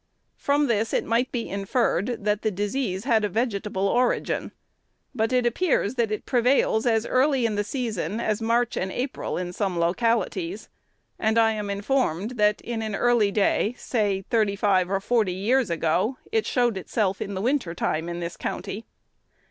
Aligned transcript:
From 0.39 0.65
this 0.65 0.93
it 0.95 1.05
might 1.05 1.31
be 1.31 1.47
inferred 1.47 2.23
that 2.25 2.41
the 2.41 2.49
disease 2.49 3.03
had 3.03 3.23
a 3.23 3.29
vegetable 3.29 3.87
origin. 3.87 4.51
But 5.13 5.31
it 5.31 5.45
appears 5.45 5.93
that 5.93 6.11
it 6.11 6.25
prevails 6.25 6.87
as 6.87 7.05
early 7.05 7.45
in 7.45 7.53
the 7.53 7.63
season 7.63 8.19
as 8.19 8.41
March 8.41 8.75
and 8.75 8.91
April 8.91 9.37
in 9.37 9.53
some 9.53 9.77
localities; 9.77 10.69
and 11.19 11.37
I 11.37 11.51
am 11.51 11.69
informed 11.69 12.31
that, 12.39 12.61
in 12.61 12.81
an 12.81 12.95
early 12.95 13.29
day, 13.31 13.75
say 13.77 14.23
thirty 14.27 14.55
five 14.55 14.89
or 14.89 15.01
forty 15.01 15.33
years 15.33 15.69
ago, 15.69 16.17
it 16.31 16.47
showed 16.47 16.77
itself 16.77 17.21
in 17.21 17.35
the 17.35 17.39
winter 17.41 17.75
time 17.75 18.09
in 18.09 18.21
this 18.21 18.37
county. 18.37 18.87